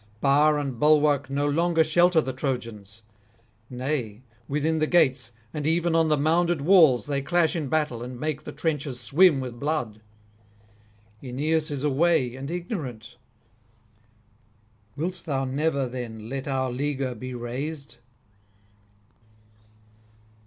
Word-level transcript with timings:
Bar 0.19 0.53
[22 0.53 0.77
58]and 0.77 0.79
bulwark 0.79 1.29
no 1.29 1.47
longer 1.47 1.83
shelter 1.83 2.21
the 2.21 2.33
Trojans; 2.33 3.03
nay, 3.69 4.23
within 4.47 4.79
the 4.79 4.87
gates 4.87 5.31
and 5.53 5.67
even 5.67 5.93
on 5.93 6.07
the 6.09 6.17
mounded 6.17 6.61
walls 6.61 7.05
they 7.05 7.21
clash 7.21 7.55
in 7.55 7.67
battle 7.67 8.01
and 8.01 8.19
make 8.19 8.41
the 8.41 8.51
trenches 8.51 8.99
swim 8.99 9.39
with 9.39 9.59
blood. 9.59 10.01
Aeneas 11.21 11.69
is 11.69 11.83
away 11.83 12.35
and 12.35 12.49
ignorant. 12.49 13.17
Wilt 14.95 15.21
thou 15.27 15.45
never 15.45 15.87
then 15.87 16.29
let 16.29 16.47
our 16.47 16.71
leaguer 16.71 17.13
be 17.13 17.35
raised? 17.35 17.97